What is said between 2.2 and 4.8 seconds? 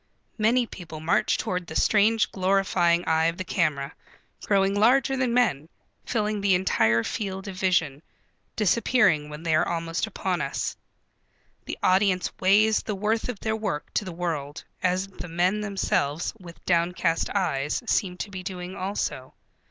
glorifying eye of the camera, growing